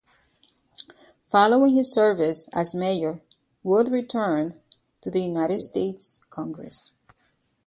Following 1.29 1.75
his 1.75 1.93
service 1.93 2.49
as 2.55 2.73
mayor, 2.73 3.21
Wood 3.61 3.89
returned 3.91 4.59
to 5.01 5.11
the 5.11 5.21
United 5.21 5.59
States 5.59 6.23
Congress. 6.31 6.95